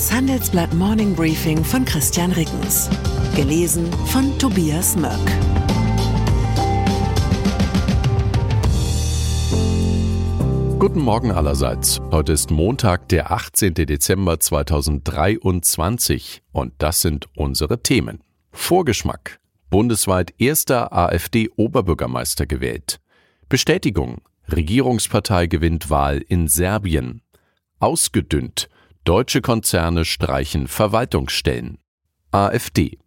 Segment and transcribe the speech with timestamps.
[0.00, 2.88] Das Handelsblatt Morning Briefing von Christian Rickens.
[3.36, 5.12] Gelesen von Tobias Möck.
[10.78, 12.00] Guten Morgen allerseits.
[12.10, 13.74] Heute ist Montag, der 18.
[13.74, 18.24] Dezember 2023 und das sind unsere Themen.
[18.52, 19.38] Vorgeschmack.
[19.68, 23.02] Bundesweit erster AfD-Oberbürgermeister gewählt.
[23.50, 24.22] Bestätigung.
[24.50, 27.20] Regierungspartei gewinnt Wahl in Serbien.
[27.80, 28.70] Ausgedünnt.
[29.04, 31.78] Deutsche Konzerne streichen Verwaltungsstellen.
[32.32, 32.98] AfD.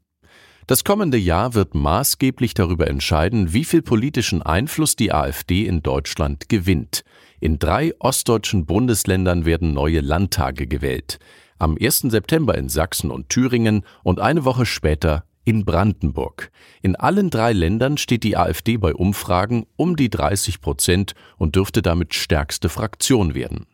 [0.65, 6.49] Das kommende Jahr wird maßgeblich darüber entscheiden, wie viel politischen Einfluss die AfD in Deutschland
[6.49, 7.03] gewinnt.
[7.39, 11.19] In drei ostdeutschen Bundesländern werden neue Landtage gewählt.
[11.59, 11.99] Am 1.
[11.99, 16.49] September in Sachsen und Thüringen und eine Woche später in Brandenburg.
[16.81, 21.83] In allen drei Ländern steht die AfD bei Umfragen um die 30 Prozent und dürfte
[21.83, 23.67] damit stärkste Fraktion werden.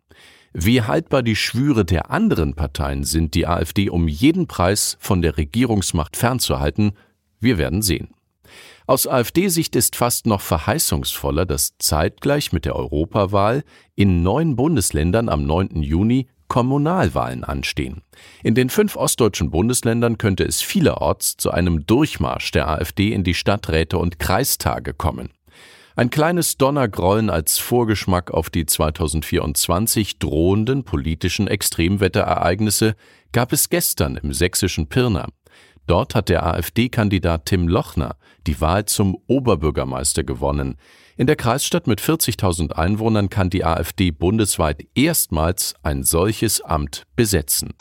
[0.61, 5.37] Wie haltbar die Schwüre der anderen Parteien sind, die AfD um jeden Preis von der
[5.37, 6.91] Regierungsmacht fernzuhalten,
[7.39, 8.09] wir werden sehen.
[8.85, 13.63] Aus AfD-Sicht ist fast noch verheißungsvoller, dass zeitgleich mit der Europawahl
[13.95, 15.81] in neun Bundesländern am 9.
[15.81, 18.01] Juni Kommunalwahlen anstehen.
[18.43, 23.35] In den fünf ostdeutschen Bundesländern könnte es vielerorts zu einem Durchmarsch der AfD in die
[23.35, 25.29] Stadträte und Kreistage kommen.
[25.99, 32.95] Ein kleines Donnergrollen als Vorgeschmack auf die 2024 drohenden politischen Extremwetterereignisse
[33.33, 35.27] gab es gestern im sächsischen Pirna.
[35.87, 38.15] Dort hat der AfD-Kandidat Tim Lochner
[38.47, 40.77] die Wahl zum Oberbürgermeister gewonnen.
[41.17, 47.73] In der Kreisstadt mit 40.000 Einwohnern kann die AfD bundesweit erstmals ein solches Amt besetzen.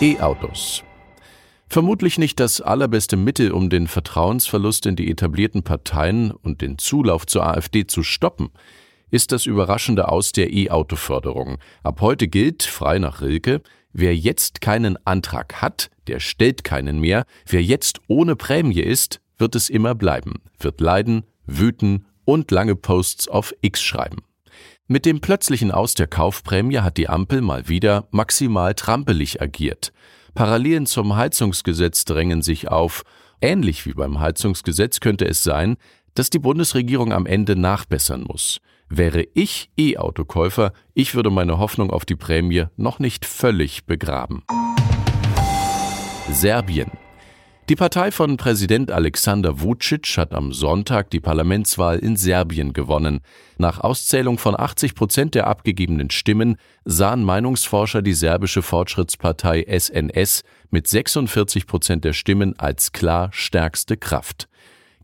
[0.00, 0.82] E-Autos
[1.72, 7.26] Vermutlich nicht das allerbeste Mittel, um den Vertrauensverlust in die etablierten Parteien und den Zulauf
[7.28, 8.50] zur AfD zu stoppen,
[9.12, 11.58] ist das überraschende Aus der E-Auto-Förderung.
[11.84, 17.24] Ab heute gilt, frei nach Rilke, wer jetzt keinen Antrag hat, der stellt keinen mehr,
[17.46, 23.28] wer jetzt ohne Prämie ist, wird es immer bleiben, wird leiden, wüten und lange Posts
[23.28, 24.24] auf X schreiben.
[24.88, 29.92] Mit dem plötzlichen Aus der Kaufprämie hat die Ampel mal wieder maximal trampelig agiert.
[30.34, 33.02] Parallelen zum Heizungsgesetz drängen sich auf.
[33.40, 35.76] Ähnlich wie beim Heizungsgesetz könnte es sein,
[36.14, 38.60] dass die Bundesregierung am Ende nachbessern muss.
[38.88, 44.42] Wäre ich E-Autokäufer, ich würde meine Hoffnung auf die Prämie noch nicht völlig begraben.
[46.28, 46.90] Serbien.
[47.70, 53.20] Die Partei von Präsident Alexander Vucic hat am Sonntag die Parlamentswahl in Serbien gewonnen.
[53.58, 60.88] Nach Auszählung von 80 Prozent der abgegebenen Stimmen sahen Meinungsforscher die serbische Fortschrittspartei SNS mit
[60.88, 64.48] 46 Prozent der Stimmen als klar stärkste Kraft.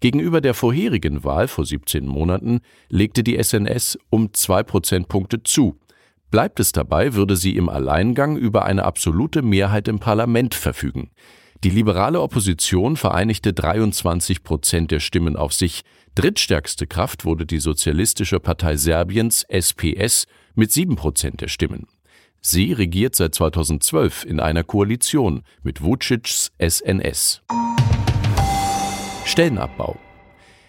[0.00, 5.78] Gegenüber der vorherigen Wahl vor 17 Monaten legte die SNS um zwei Prozentpunkte zu.
[6.32, 11.12] Bleibt es dabei, würde sie im Alleingang über eine absolute Mehrheit im Parlament verfügen.
[11.64, 15.82] Die liberale Opposition vereinigte 23 Prozent der Stimmen auf sich.
[16.14, 21.86] Drittstärkste Kraft wurde die Sozialistische Partei Serbiens SPS mit sieben Prozent der Stimmen.
[22.40, 27.42] Sie regiert seit 2012 in einer Koalition mit Vucic's SNS.
[29.24, 29.98] Stellenabbau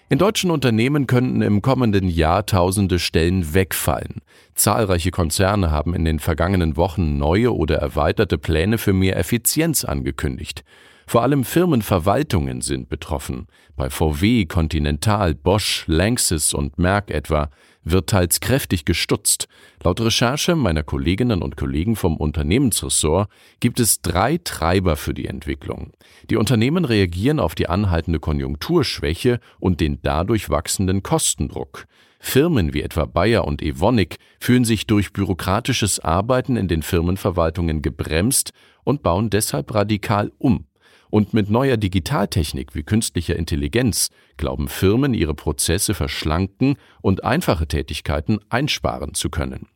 [0.10, 4.22] in deutschen Unternehmen könnten im kommenden Jahr tausende Stellen wegfallen.
[4.56, 10.64] Zahlreiche Konzerne haben in den vergangenen Wochen neue oder erweiterte Pläne für mehr Effizienz angekündigt.
[11.10, 13.48] Vor allem Firmenverwaltungen sind betroffen.
[13.78, 17.50] Bei VW, Continental, Bosch, Lanxess und Merck etwa
[17.86, 19.48] wird teils kräftig gestutzt.
[19.82, 23.30] Laut Recherche meiner Kolleginnen und Kollegen vom Unternehmensressort
[23.62, 25.94] gibt es drei Treiber für die Entwicklung.
[26.30, 31.86] Die Unternehmen reagieren auf die anhaltende Konjunkturschwäche und den dadurch wachsenden Kostendruck.
[32.20, 38.52] Firmen wie etwa Bayer und Evonik fühlen sich durch bürokratisches Arbeiten in den Firmenverwaltungen gebremst
[38.84, 40.66] und bauen deshalb radikal um.
[41.10, 48.40] Und mit neuer Digitaltechnik wie künstlicher Intelligenz glauben Firmen, ihre Prozesse verschlanken und einfache Tätigkeiten
[48.50, 49.68] einsparen zu können.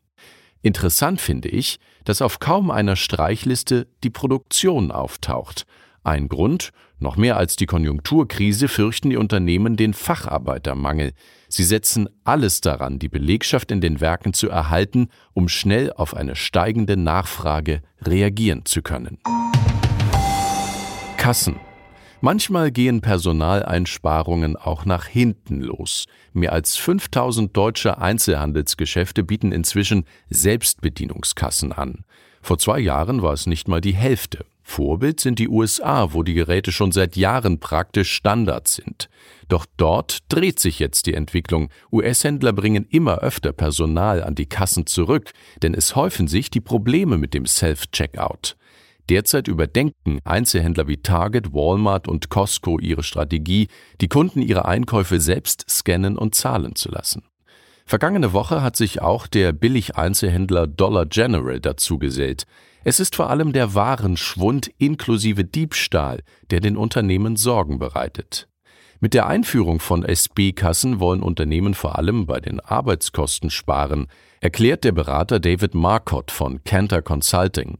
[0.61, 5.65] Interessant finde ich, dass auf kaum einer Streichliste die Produktion auftaucht.
[6.03, 11.13] Ein Grund, noch mehr als die Konjunkturkrise fürchten die Unternehmen den Facharbeitermangel.
[11.47, 16.35] Sie setzen alles daran, die Belegschaft in den Werken zu erhalten, um schnell auf eine
[16.35, 19.17] steigende Nachfrage reagieren zu können.
[21.21, 21.59] Kassen.
[22.19, 26.07] Manchmal gehen Personaleinsparungen auch nach hinten los.
[26.33, 32.05] Mehr als 5000 deutsche Einzelhandelsgeschäfte bieten inzwischen Selbstbedienungskassen an.
[32.41, 34.45] Vor zwei Jahren war es nicht mal die Hälfte.
[34.63, 39.07] Vorbild sind die USA, wo die Geräte schon seit Jahren praktisch Standard sind.
[39.47, 41.69] Doch dort dreht sich jetzt die Entwicklung.
[41.91, 45.29] US-Händler bringen immer öfter Personal an die Kassen zurück,
[45.61, 48.55] denn es häufen sich die Probleme mit dem Self-Checkout.
[49.09, 53.67] Derzeit überdenken Einzelhändler wie Target, Walmart und Costco ihre Strategie,
[53.99, 57.23] die Kunden ihre Einkäufe selbst scannen und zahlen zu lassen.
[57.85, 62.45] Vergangene Woche hat sich auch der Billig-Einzelhändler Dollar General dazu gesellt.
[62.83, 68.47] Es ist vor allem der Warenschwund inklusive Diebstahl, der den Unternehmen Sorgen bereitet.
[69.01, 74.07] Mit der Einführung von SB-Kassen wollen Unternehmen vor allem bei den Arbeitskosten sparen,
[74.41, 77.79] erklärt der Berater David Marcott von Cantor Consulting.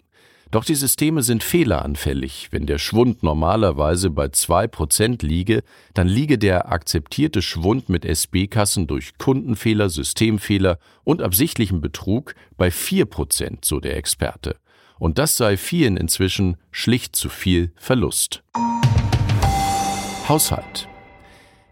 [0.52, 2.50] Doch die Systeme sind fehleranfällig.
[2.52, 5.64] Wenn der Schwund normalerweise bei 2% liege,
[5.94, 13.60] dann liege der akzeptierte Schwund mit SB-Kassen durch Kundenfehler, Systemfehler und absichtlichem Betrug bei 4%,
[13.64, 14.58] so der Experte.
[15.00, 18.44] Und das sei vielen inzwischen schlicht zu viel Verlust.
[20.28, 20.90] Haushalt.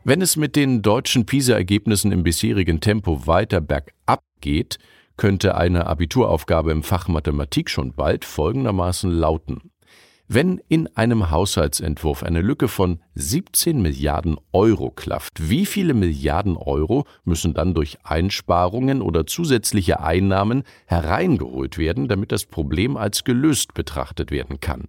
[0.05, 4.79] Wenn es mit den deutschen PISA-Ergebnissen im bisherigen Tempo weiter bergab geht,
[5.19, 9.69] könnte eine Abituraufgabe im Fach Mathematik schon bald folgendermaßen lauten.
[10.29, 17.05] Wenn in einem Haushaltsentwurf eine Lücke von 17 Milliarden Euro klafft, wie viele Milliarden Euro
[17.25, 24.31] müssen dann durch Einsparungen oder zusätzliche Einnahmen hereingeholt werden, damit das Problem als gelöst betrachtet
[24.31, 24.85] werden kann?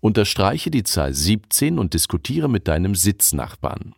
[0.00, 3.94] Unterstreiche die Zahl 17 und diskutiere mit deinem Sitznachbarn.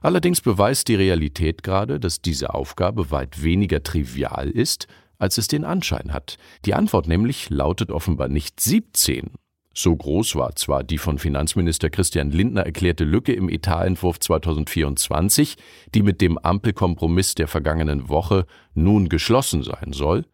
[0.00, 4.88] Allerdings beweist die Realität gerade, dass diese Aufgabe weit weniger trivial ist
[5.22, 6.36] als es den Anschein hat.
[6.64, 9.30] Die Antwort nämlich lautet offenbar nicht 17.
[9.74, 15.56] So groß war zwar die von Finanzminister Christian Lindner erklärte Lücke im Etatentwurf 2024,
[15.94, 20.26] die mit dem Ampelkompromiss der vergangenen Woche nun geschlossen sein soll,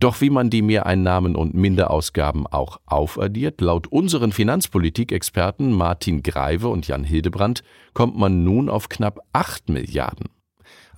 [0.00, 6.88] doch wie man die Mehreinnahmen und Minderausgaben auch aufaddiert, laut unseren Finanzpolitikexperten Martin Greive und
[6.88, 10.39] Jan Hildebrandt kommt man nun auf knapp 8 Milliarden.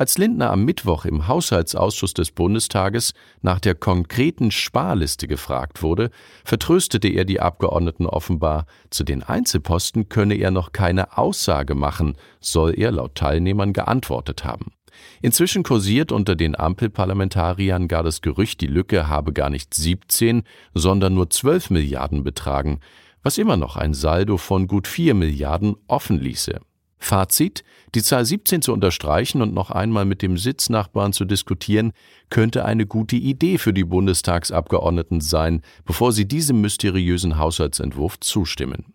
[0.03, 6.11] Als Lindner am Mittwoch im Haushaltsausschuss des Bundestages nach der konkreten Sparliste gefragt wurde,
[6.45, 12.77] vertröstete er die Abgeordneten offenbar, zu den Einzelposten könne er noch keine Aussage machen, soll
[12.77, 14.73] er laut Teilnehmern geantwortet haben.
[15.21, 20.43] Inzwischen kursiert unter den Ampelparlamentariern gar das Gerücht, die Lücke habe gar nicht 17,
[20.75, 22.81] sondern nur 12 Milliarden betragen,
[23.23, 26.59] was immer noch ein Saldo von gut 4 Milliarden offen ließe.
[27.05, 27.65] Fazit,
[27.95, 31.93] die Zahl 17 zu unterstreichen und noch einmal mit dem Sitznachbarn zu diskutieren,
[32.31, 38.95] könnte eine gute Idee für die Bundestagsabgeordneten sein, bevor sie diesem mysteriösen Haushaltsentwurf zustimmen.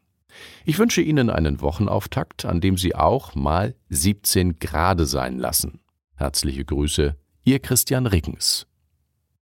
[0.65, 5.79] Ich wünsche Ihnen einen Wochenauftakt, an dem Sie auch mal 17 Grade sein lassen.
[6.15, 8.66] Herzliche Grüße, Ihr Christian Rickens.